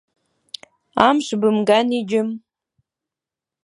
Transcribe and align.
Амш 1.07 1.27
бымгани, 1.41 1.99
џьым! 2.09 2.29